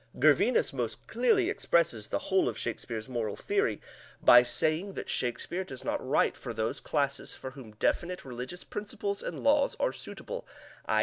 Gervinus 0.17 0.73
most 0.73 1.05
clearly 1.05 1.47
expresses 1.47 2.07
the 2.07 2.17
whole 2.17 2.49
of 2.49 2.57
Shakespeare's 2.57 3.07
moral 3.07 3.35
theory 3.35 3.79
by 4.19 4.41
saying 4.41 4.93
that 4.95 5.07
Shakespeare 5.09 5.63
does 5.63 5.83
not 5.83 6.03
write 6.03 6.35
for 6.35 6.55
those 6.55 6.79
classes 6.81 7.35
for 7.35 7.51
whom 7.51 7.73
definite 7.73 8.25
religious 8.25 8.63
principles 8.63 9.21
and 9.21 9.43
laws 9.43 9.75
are 9.79 9.93
suitable 9.93 10.47
(_i. 10.89 10.99